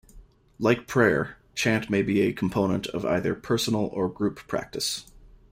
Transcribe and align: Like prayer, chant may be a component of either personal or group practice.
Like 0.57 0.87
prayer, 0.87 1.37
chant 1.53 1.87
may 1.91 2.01
be 2.01 2.21
a 2.21 2.33
component 2.33 2.87
of 2.87 3.05
either 3.05 3.35
personal 3.35 3.85
or 3.93 4.09
group 4.09 4.37
practice. 4.47 5.05